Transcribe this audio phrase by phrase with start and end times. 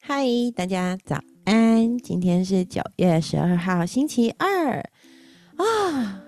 [0.00, 0.24] 嗨，
[0.56, 1.98] 大家早安！
[1.98, 4.78] 今天是九月十二号，星期二
[5.56, 6.22] 啊。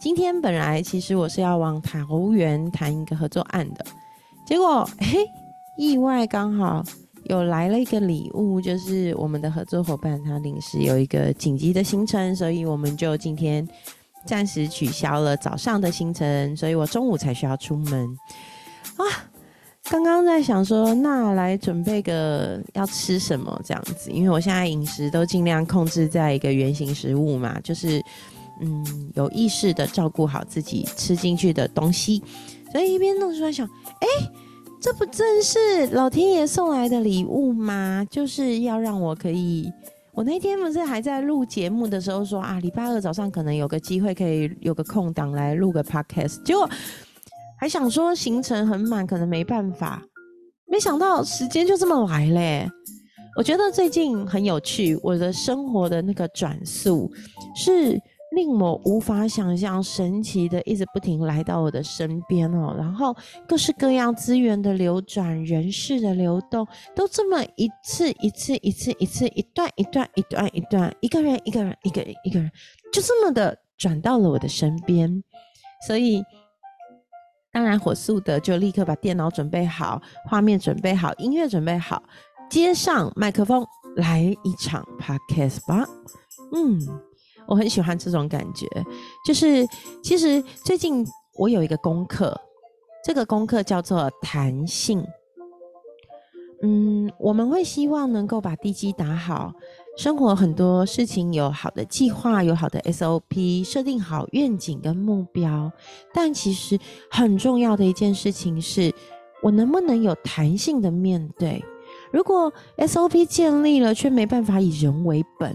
[0.00, 3.84] 今天本来其实我是要往桃园谈一个合作案的，
[4.46, 5.24] 结果嘿，
[5.78, 6.82] 意外刚好
[7.24, 13.66] 有来了一个礼物，就是我们的合作伙伴他临时有一个紧急的行程，所以我们就今天
[14.26, 18.08] 暂时取消了早上的行程，所以我中午才需要出门
[18.96, 19.29] 啊。
[19.90, 28.00] 刚刚在想说，那来准备个要吃什么这样子，因为我现在饮食都尽量控制在一个原型食物嘛，就是
[28.60, 32.22] 嗯有意识的照顾好自己吃进去的东西，
[32.70, 34.06] 所以一边弄出来想，哎，
[34.80, 38.06] 这不正是老天爷送来的礼物吗？
[38.08, 39.68] 就是要让我可以，
[40.12, 46.70] 我那天不是还在录节目的时候说啊，礼拜二早上可能有个机会可以有个空档来录个 podcast，结果。
[47.60, 50.02] 还想说行程很满，可能没办法，
[50.66, 52.66] 没想到时间就这么来嘞。
[53.36, 57.12] 我觉得最近很有趣，我的生活的那个转速
[57.54, 58.00] 是
[58.34, 62.74] 令我无法想象、神奇的，一直不停来到我的身边哦。
[62.78, 63.14] 然后
[63.46, 72.50] 各式各样资源的流转、人事的流动，都这么一次一次、一次一次、一段一段、一段一段，一个人一个人一个一个人，
[72.90, 75.22] 就这么的转到了我的身边，
[75.86, 76.24] 所以。
[77.52, 82.02] 当然，火速的就立刻把电脑准备好，画面准备好，音乐准备好，
[82.48, 85.84] 接上麦克风，来一场 podcast 吧。
[86.52, 86.80] 嗯，
[87.46, 88.66] 我很喜欢这种感觉。
[89.26, 89.66] 就是
[90.02, 91.04] 其实最近
[91.38, 92.40] 我有一个功课，
[93.04, 95.04] 这个功课叫做弹性。
[96.62, 99.52] 嗯，我们会希望能够把地基打好。
[100.00, 105.70] 生活很多事情有好的计划，有好的 SOP，设定好愿景跟目标。
[106.14, 106.78] 但其实
[107.10, 108.90] 很重要的一件事情是，
[109.42, 111.62] 我能不能有弹性的面对？
[112.10, 115.54] 如果 SOP 建立了，却没办法以人为本，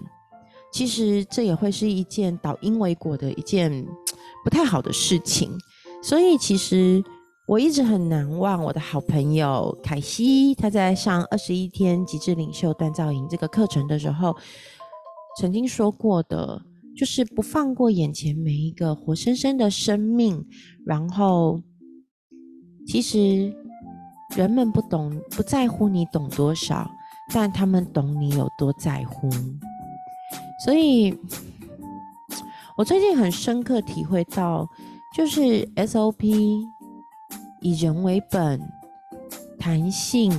[0.72, 3.84] 其实这也会是一件倒因为果的一件
[4.44, 5.50] 不太好的事情。
[6.04, 7.04] 所以其实。
[7.48, 14.36] 我一直很难忘我的好朋友凯西，他在上二十一天极致领袖锻造营这个课程的时候，
[15.40, 16.60] 曾经说过的，
[16.98, 20.44] 就是不放过眼前每一个活生生的生命。
[20.88, 21.62] 然后，
[22.88, 23.54] 其实
[24.36, 26.90] 人们不懂、不在乎你懂多少，
[27.32, 29.30] 但他们懂你有多在乎。
[30.66, 31.16] 所以，
[32.76, 34.68] 我最近很深刻体会到，
[35.16, 36.74] 就是 SOP。
[37.66, 38.62] 以人为本，
[39.58, 40.32] 弹性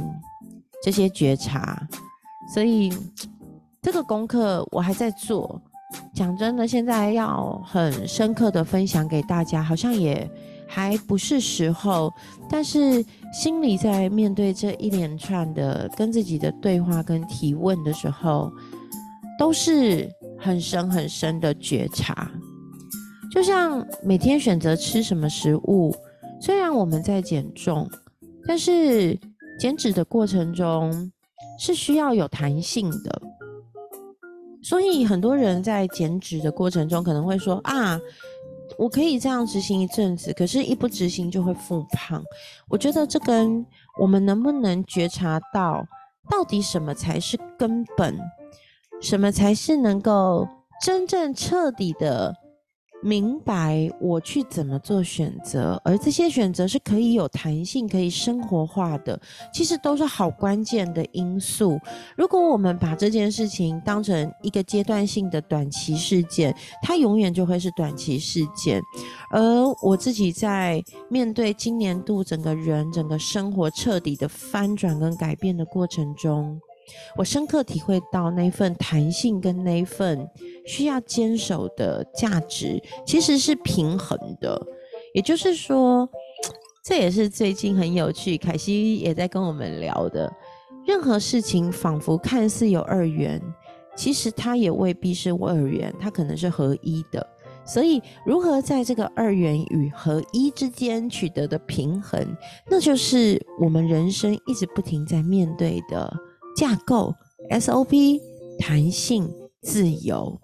[0.84, 1.76] 这些觉察，
[2.54, 2.96] 所以
[3.82, 5.60] 这个功课我还在做。
[6.14, 10.30] 讲真的，现在要很深刻的分享给大家，好像也
[10.68, 12.12] 还不是时候。
[12.48, 18.52] 但是心里在面对这一连串的跟自己的对话跟提问的时候，
[19.36, 20.08] 都是
[20.38, 22.30] 很深很深的觉察。
[23.32, 25.92] 就像每天选择吃什么食物。
[26.40, 27.88] 虽然我们在减重，
[28.46, 29.18] 但是
[29.58, 31.10] 减脂的过程中
[31.58, 33.22] 是需要有弹性的。
[34.62, 37.98] 所以很多人在减脂的过程中可能会说：“啊，
[38.76, 42.22] 我可以这样执行一阵子，可是一不执行就会复胖。”
[42.68, 43.64] 我觉得这跟
[43.98, 45.86] 我们能不能觉察到，
[46.28, 48.18] 到底什么才是根本，
[49.00, 50.46] 什么才是能够
[50.82, 52.34] 真正彻底的。
[53.02, 59.20] 明白我去怎么做选择，而这些选择是可以有弹性、可以生活化的，
[59.52, 61.78] 其实都是好关键的因素。
[62.16, 68.80] 如果我们把这件事情当成一个阶段性的短期事件，它永远就会是短期事件。
[69.30, 69.40] 而
[69.82, 76.58] 我自己在面对今年度整个人、整个生活彻底的翻转跟改变的过程中。
[77.16, 80.28] 我深刻体会到那份弹性跟那份
[80.66, 84.60] 需要坚守的价值，其实是平衡的。
[85.14, 86.08] 也就是说，
[86.84, 90.30] 这也是最近很有趣，凯西也在跟我们聊的。
[90.86, 93.42] 任何事情仿佛看似有二元，
[93.96, 97.26] 其实它也未必是二元，它可能是合一的。
[97.64, 102.24] 所以，如何在这个二元与合一之间取得的平衡，
[102.70, 106.16] 那就是我们人生一直不停在面对的。
[106.56, 107.14] 架构
[107.50, 108.18] SOP
[108.58, 109.28] 弹性
[109.60, 110.40] 自由，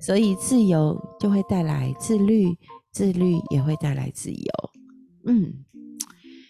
[0.00, 2.56] 所以自由就会带来自律，
[2.90, 4.70] 自律也会带来自由。
[5.26, 5.52] 嗯，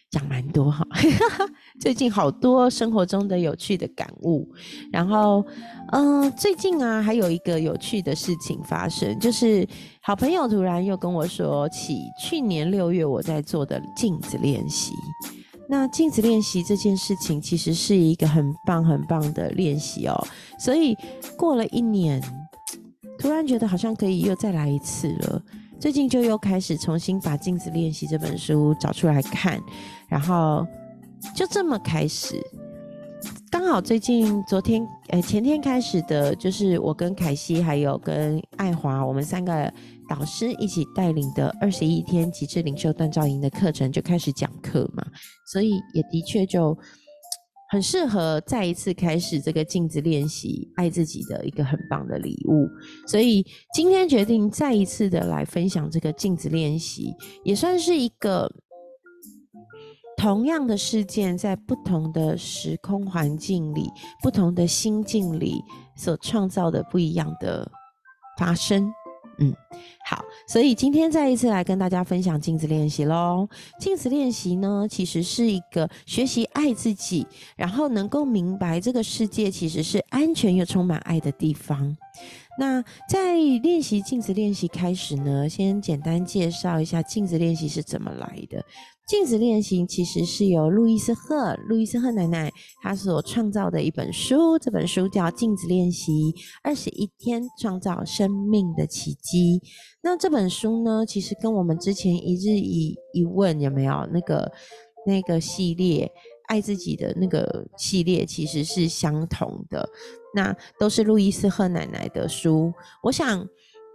[0.08, 0.86] 讲蛮多哈，
[1.80, 4.48] 最近好多生活中的有趣的感悟。
[4.92, 5.44] 然后，
[5.90, 9.66] 嗯，最近啊，还有一个有趣的事情发生，就是
[10.00, 14.92] 好朋友突然又跟我说起去年六月我在做的镜子练习。
[15.68, 20.26] 那镜子练习这件事情，其实是一个很棒很棒的练习哦。
[20.58, 20.96] 所以
[21.36, 22.22] 过了一年，
[23.18, 25.42] 突然觉得好像可以又再来一次了。
[25.78, 29.60] 最近就又开始重新把《镜子练习》这本书找出来看，
[30.08, 30.66] 然后
[31.34, 32.40] 就这么开始。
[33.50, 39.72] 刚好最近昨天，呃，前天开始的，就是我跟凯西还有跟爱华，我们三个
[40.08, 45.04] 导师一起带领的二十一天极致领袖锻造营的课程就开始讲课嘛，
[45.52, 46.76] 所以也的确就
[47.70, 52.68] 很适合再一次开始这个镜子练习爱自己的一个很棒的礼物。
[53.06, 53.44] 所以
[53.74, 57.12] 今天决定再一次的来分享这个镜子练习，
[57.44, 58.50] 也算是一个。
[60.18, 63.86] 同样的事件，在不同的时空环境里、
[64.22, 65.62] 不同的心境里，
[65.94, 67.70] 所创造的不一样的
[68.38, 68.90] 发生。
[69.38, 69.54] 嗯，
[70.04, 73.48] 好，所以今天再一次来跟大家分享镜子练习喽。
[73.78, 81.96] 镜子练习呢，其实是一个学习爱自己，然后能够明白这个世界其实是安全又充满爱的地方。
[82.58, 88.64] 那在练习镜子练习开始呢，先简单介绍一下镜子练习是怎么来的。
[89.06, 99.60] 镜子练习其实是由路易斯赫路易斯赫奶奶她所创造的一本书，这本书叫《镜子练习二十一天创造生命的奇迹》。
[100.02, 104.50] 那这本书呢，其实跟我们之前一日一一问有没有那个
[105.06, 106.10] 那个系列
[106.48, 109.88] 爱自己的那个系列，其实是相同的。
[110.34, 112.72] 那都是路易斯赫奶奶的书。
[113.04, 113.48] 我想，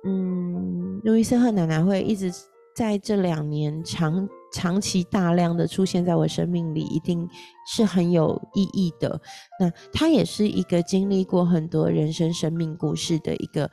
[0.06, 2.32] 嗯，路易斯赫奶奶会一直
[2.74, 4.30] 在这两年长。
[4.54, 7.28] 长期大量的出现在我生命里，一定
[7.66, 9.22] 是很有意义的。
[9.60, 13.70] 那她也是一个经历过很多人生生命故事的一个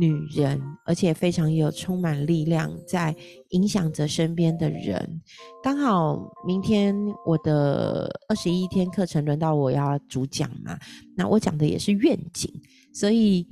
[0.00, 3.14] 女人，而且非常有充满力量，在
[3.50, 5.20] 影响着身边的人。
[5.62, 10.78] 刚好明天我的二十一天课程轮到我要主讲嘛，
[11.16, 12.52] 那我讲的也是愿景，
[12.92, 13.46] 所以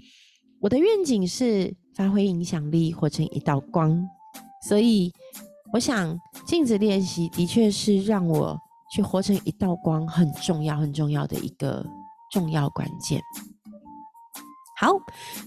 [0.61, 4.05] 我的愿景是发挥影响力，活成一道光，
[4.67, 5.13] 所以。
[5.73, 8.59] 我想镜子练习的确是让我
[8.93, 11.85] 去活成一道光很重要、很重要的一个
[12.33, 13.21] 重要关键。
[14.81, 14.93] 好，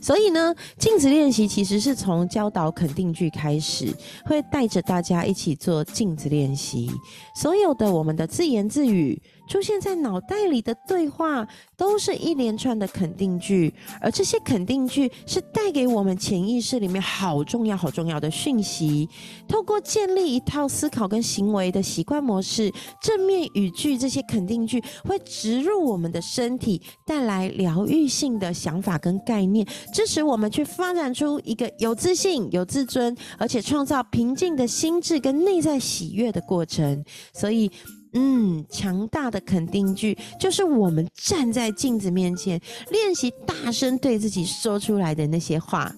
[0.02, 3.96] 所以呢，镜子练习其实是从教导肯定句开始，
[4.26, 6.92] 会带着大家一起做镜子练习。
[7.36, 9.22] 所有的我们的自言自语。
[9.52, 11.46] 出现在脑袋里的对话，
[11.76, 19.10] 都是一连串的肯定句，而这些肯定句是带给我们潜意识里面好重要、好重要的讯息。
[19.50, 22.72] 透过建立一套思考跟行为的习惯模式，
[23.02, 37.04] 正面语句这些肯定句会植入我们的身体，带来疗愈性的想法跟概念，支持我们去发展出一个有自信、有自尊，而且创造平静的心智跟内在喜悦的过程。
[37.34, 37.70] 所以。
[38.14, 42.60] 嗯，强大的肯定句就是我们站在镜子面前
[42.90, 45.96] 练习大声对自己说出来的那些话。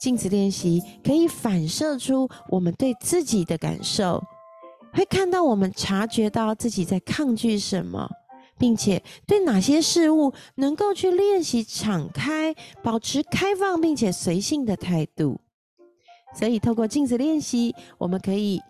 [0.00, 4.22] 镜子练习可以反射出我们对自己的感受，
[4.92, 8.08] 会看到我们察觉到自己在抗拒什么，
[8.58, 15.38] 并且对哪些事物能够去练习敞开，保持开放并且随性的态度。
[16.34, 18.60] 所以，透过镜子练习，我们可以。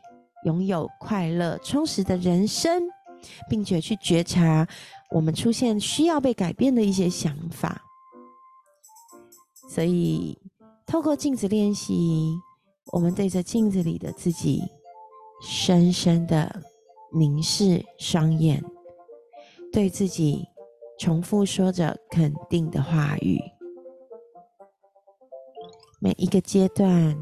[0.45, 2.83] 拥有快乐充实的人生，
[3.49, 4.67] 并且去觉察
[5.11, 7.83] 我们出现需要被改变的一些想法。
[9.71, 10.39] 所以，
[10.87, 12.33] 透过镜子练习，
[12.93, 14.63] 我们对着镜子里的自己，
[15.43, 16.63] 深深的
[17.13, 18.63] 凝视双眼，
[19.73, 20.47] 对自己
[20.99, 23.41] 重复说着肯定的话语。
[26.01, 27.17] 每一个阶段，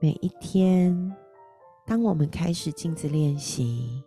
[0.00, 1.16] 每一天。
[1.86, 4.02] 当我们开始镜子练习，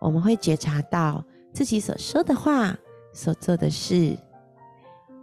[0.00, 2.76] 我们会觉察到自己所说的话、
[3.12, 4.16] 所做的事。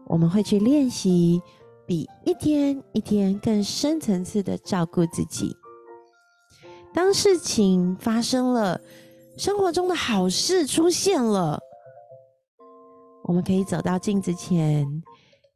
[0.05, 1.41] 我们会去练习，
[1.85, 5.55] 比一天一天更深层次的照顾自己。
[6.93, 8.79] 当事情发生了，
[9.37, 11.59] 生活中的好事出现了，
[13.23, 14.85] 我们可以走到镜子前，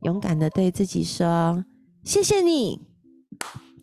[0.01, 1.63] 勇敢的对自己说
[2.03, 2.81] ：“谢谢你。”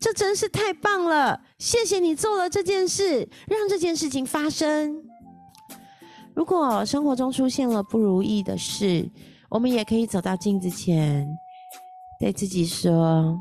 [0.04, 1.40] 这真是太棒了！
[1.58, 5.02] 谢谢你做了这件事，让这件事情发生。
[6.34, 9.10] 如果生活中出现了不如意的事，
[9.48, 11.26] 我们也可以走到镜子前，
[12.20, 13.34] 对自己说：“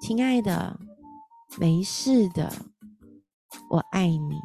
[0.00, 0.74] 亲爱的，
[1.58, 2.50] 没事的，
[3.68, 4.40] 我爱你。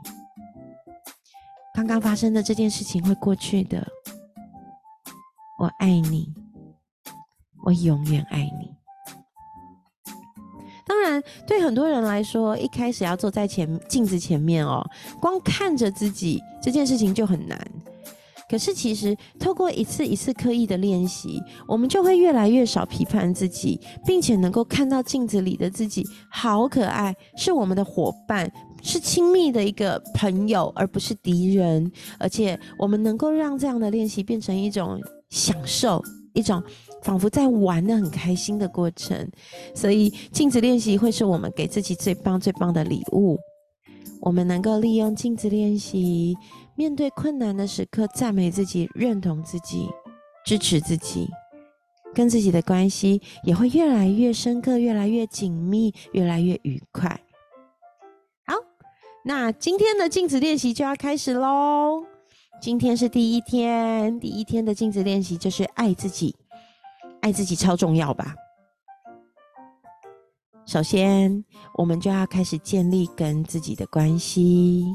[1.73, 3.87] 刚刚发生的这件事情会过去的，
[5.57, 6.33] 我爱你，
[7.63, 8.77] 我永远爱你。”
[10.89, 11.23] 当然。
[11.45, 14.83] 对很多人来说，一开始要坐在前镜子前面哦，
[15.21, 17.59] 光看着自己这件事情就很难。
[18.49, 31.91] 可是，其实透过一次一次刻意的练习，我们就会越来越少批判自己，并且能够看到镜子里的自己好可爱，是我们的伙伴，是亲密的一个朋友，而不是敌人。
[32.17, 36.03] 而且，我们能够让这样的练习变成一种享受，
[36.33, 36.63] 一种
[37.01, 39.29] 仿佛在玩的很开心的过程。
[39.73, 43.37] 所以，镜子练习会是我们给自己最棒、最棒的礼物。
[44.21, 46.35] 我们能够利用镜子练习。
[46.75, 49.89] 面对困难的时刻，赞美自己，认同自己，
[50.45, 51.27] 支持自己，
[52.13, 57.19] 跟自己的关系也会越来越深刻，越来越紧密，越来越愉快。
[58.45, 58.55] 好，
[59.25, 62.05] 那今天的镜子练习就要开始喽。
[62.61, 66.33] 今天是第一天，第一天的镜子练习就是爱自己，
[67.21, 68.35] 爱自己超重要吧？
[70.65, 71.43] 首先，
[71.75, 74.85] 我们就要开始建立跟自己的关系。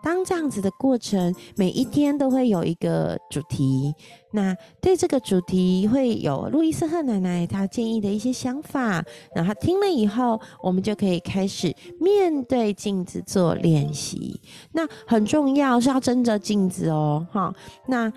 [0.00, 3.92] 当这样子的过程，每一天都会有一个主题。
[4.32, 14.40] 那对这个主题会有路易斯赫奶奶她建议的一些想法，然后听了以后，我们就可以开始面对镜子做练习。
[14.72, 17.52] 那很重要是要睁着镜子哦，哈。
[17.86, 18.12] 那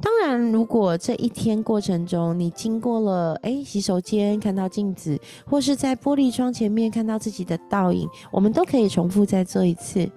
[0.00, 10.08] 当然，如果这一天过程中你经过了诶洗手间看到镜子，或是在玻璃窗前面看到自己的倒影，我们都可以重复再做一次。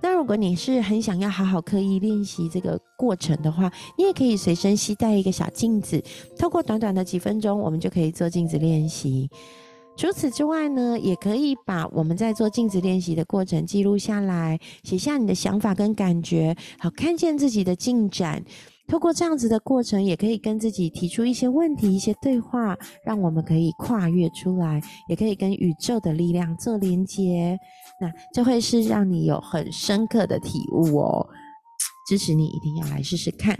[0.00, 6.00] 那如果你是很想要好好刻意练习这个过程的话，你也可以随身携带一个小镜子，
[6.38, 9.28] 透过短短的几分钟，我们就可以做镜子练习。
[9.96, 18.44] 除此之外呢，也可以把我们在做镜子练习的过程记录下来，写下你的想法跟感觉，好看见自己的进展。
[18.88, 27.58] 透过这样子的过程，也可以跟自己提出一些问题、一些对话，让我们可以跨越出来，也可以跟宇宙的力量做连接。
[28.00, 31.26] 那这会是让你有很深刻的体悟哦，
[32.08, 33.58] 支持你一定要来试试看。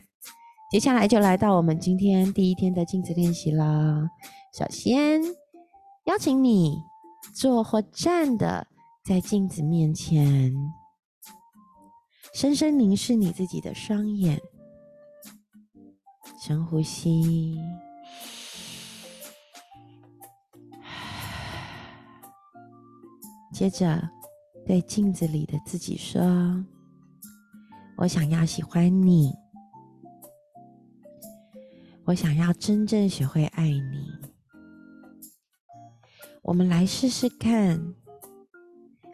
[0.71, 4.09] 接下来就来到我们今天第一天的镜子练习了。
[4.57, 5.21] 首先
[6.07, 6.79] 邀请你
[7.35, 8.67] 坐或站的
[9.05, 10.55] 在镜子面前，
[12.33, 14.41] 深深凝视你自己的双眼，
[16.39, 17.61] 深呼吸，
[23.53, 24.09] 接着。
[24.67, 26.21] 对镜子里的自己说
[27.97, 29.33] ：“我想要喜欢你，
[32.03, 34.11] 我想要真正学会爱你。
[36.43, 37.95] 我们来试试看，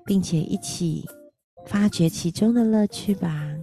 [0.07, 1.07] 并且一起
[1.67, 3.55] 发掘其中的乐趣吧。”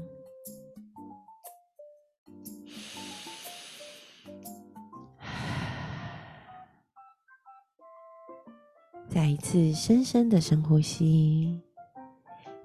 [9.30, 11.62] 一次深深的深呼吸。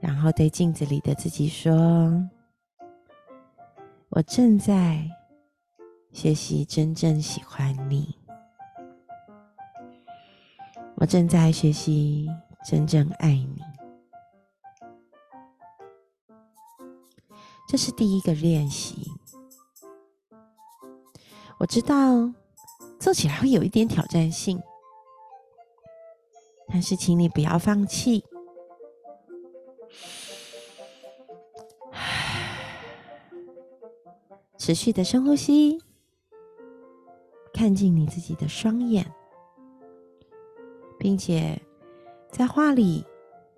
[0.01, 1.73] 然后对镜子里的自己说
[4.11, 5.09] ：“我正在
[6.13, 8.15] 学习真正喜欢你，
[10.97, 12.29] 我正在学习
[12.69, 13.63] 真正爱你。”
[17.67, 19.11] 这是第一个练习。
[21.59, 22.31] 我知道
[23.01, 24.61] 做起来会有一点挑战性，
[26.75, 28.23] 但是请你不要放弃。
[34.59, 35.81] 持续的深呼吸，
[37.53, 39.07] 看进你自己的双眼，
[40.99, 41.63] 并且
[42.29, 43.07] 在画里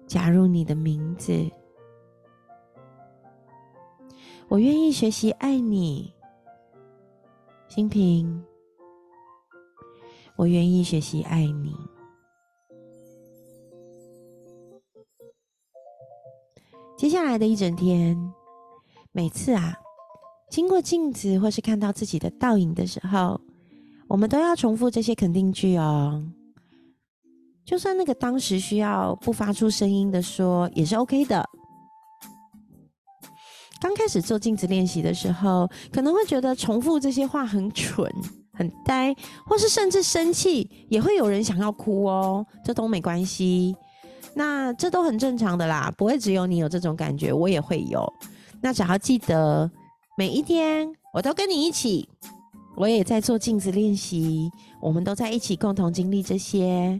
[0.06, 1.50] 加入你的名字。
[4.49, 6.12] 我愿意学习爱你，
[7.66, 8.44] 心平。
[10.37, 11.75] 我愿意学习爱你。
[16.97, 18.17] 接下来的一整天，
[19.12, 19.75] 每次啊。
[20.50, 23.38] 经过镜子，或是看到自己的倒影的时候，
[24.09, 26.25] 我们都要重复这些肯定句哦。
[27.67, 31.45] 就算那个当时需要不发出声音的说，也是 OK 的。
[33.79, 38.11] 刚开始做镜子练习的时候，可能会觉得重复这些话很蠢、
[38.55, 42.47] 很呆，或是甚至生气，也会有人想要哭哦。
[42.65, 43.76] 这都没关系，
[44.37, 48.07] 那这都很正常的啦，不会只有你有这种感觉，我也会有。
[48.61, 49.69] 那只要记得。
[50.19, 52.09] 每一天，我都跟你一起，
[52.75, 54.50] 我也在做镜子练习，
[54.81, 56.99] 我们都在一起共同经历这些。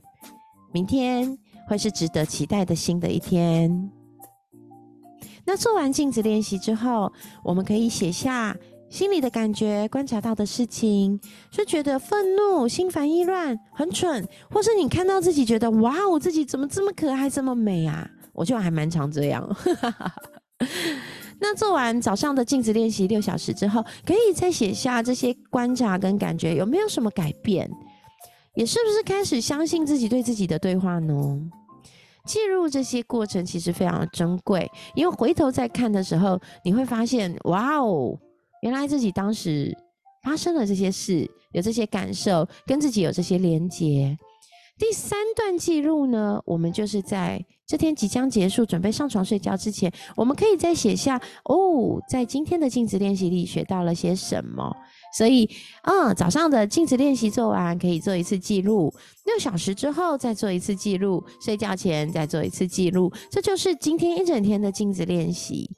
[0.71, 3.91] 明天会是值得期待的新的一天。
[5.47, 7.11] 那做完镜子练习之后，
[7.43, 8.55] 我们可以写下
[8.89, 18.09] 心里的感觉、观察到的事情，是觉得愤怒、心烦意乱、很蠢，或是你看到自己觉得哇，我自己怎么这么可爱、这么美啊？
[18.33, 19.57] 我就还蛮常这样。
[21.39, 27.71] 那做完早上的镜子练习六小时之后，可以再写下这些观察跟感觉，有没有什么改变？
[28.55, 31.15] 也是不是开始相信自己对自己的对话呢？
[32.25, 38.19] 记录这些过程其实非常的珍贵，因为回头再看的时候，你会发现，哇哦！
[38.67, 39.73] 原来自己当时
[40.25, 44.19] 发生了这些事，有这些感受，跟自己有这些连接。
[44.77, 54.75] 第三段记录呢，我们就是在这天即将结束、准备上床睡觉之前，我们可以再写下哦，在今天的镜子练习里学到了些什么。
[55.17, 55.49] 所以，
[55.85, 58.93] 嗯，早上的镜子练习做完，可以做一次记录；
[59.27, 63.13] 六小时之后再做一次记录；睡觉前再做一次记录。
[63.31, 65.71] 这就是今天一整天的镜子练习。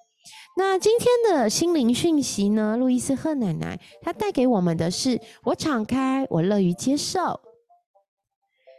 [0.59, 2.77] 那今天的心灵讯息呢？
[2.77, 7.39] 路易斯赫奶奶她带给我们的是：我敞开，我乐于接受。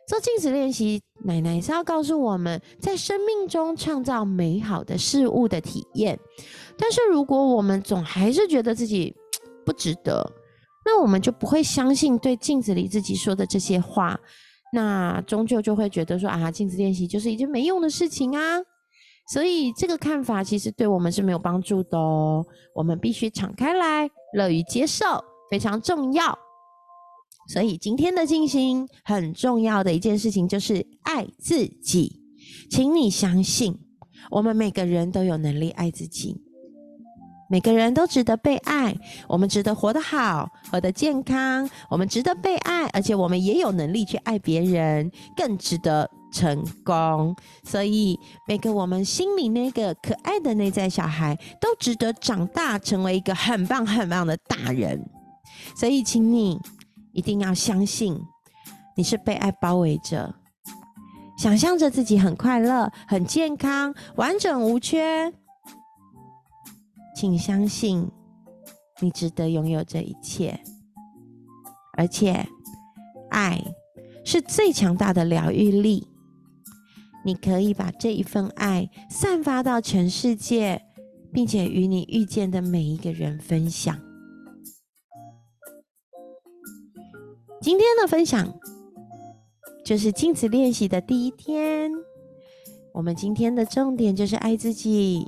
[0.05, 6.19] 做镜子练习，奶奶是要告诉我们在生命中创造美好的事物的体验。
[6.77, 9.15] 但是如果我们总还是觉得自己
[9.65, 10.29] 不值得，
[10.85, 14.19] 那我们就不会相信对镜子里自己说的这些话，
[14.73, 18.59] 那终究就会觉得说啊，镜子练习就是一件没用的事情啊。
[19.31, 22.43] 所以这个看法其实对我们是没有帮助的哦。
[22.73, 25.05] 我们必须敞开来，乐于接受，
[25.51, 26.37] 非常重要。
[27.53, 32.19] 所以今天的静心很重要的一件事情就是爱自己。
[32.71, 33.77] 请你相信，
[34.31, 36.39] 我们每个人都有能力爱自己，
[37.49, 38.95] 每个人都值得被爱。
[39.27, 41.69] 我们值得活得好，活得健康。
[41.89, 46.09] 我们值得被爱，而且我们也有能力去爱别人，更值得。
[46.31, 55.03] 成功，所以每个我们心里那个可爱的内在小孩，都值得长大，成为一个很棒很棒的大人。
[55.75, 56.59] 所以，请你
[57.11, 58.19] 一定要相信，
[58.95, 60.33] 你是被爱包围着，
[61.37, 65.33] 想象着自己很快乐、很健康、完整无缺。
[67.15, 68.09] 请相信，
[69.01, 70.57] 你值得拥有这一切，
[71.97, 72.47] 而且，
[73.29, 73.61] 爱
[74.23, 76.07] 是最强大的疗愈力。
[77.23, 80.81] 你可以把这一份爱散发到全世界，
[81.33, 83.99] 并且与你遇见的每一个人分享。
[87.61, 88.57] 今天的分享
[89.83, 91.91] 就是镜子练习的第一天。
[92.93, 95.27] 我们今天的重点就是爱自己。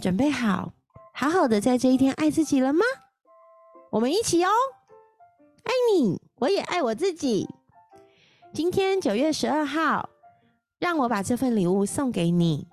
[0.00, 0.72] 准备好，
[1.12, 2.84] 好好的在这一天爱自己了吗？
[3.90, 4.50] 我们一起哦！
[5.64, 7.48] 爱你，我也爱我自己。
[8.54, 10.08] 今天九月十二号。
[10.78, 12.66] 让我把这份礼物送给你。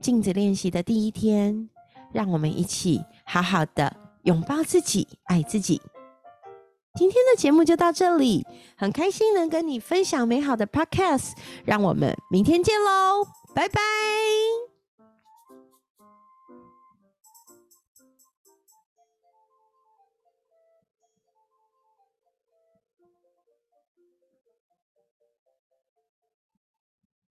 [0.00, 1.68] 镜子练习的第一天，
[2.12, 5.80] 让我们一起好好的拥抱自己，爱自己。
[6.94, 8.44] 今天的节目就到这里，
[8.76, 11.32] 很开心能跟你分享美好的 Podcast。
[11.64, 14.71] 让我们明天见喽，拜拜。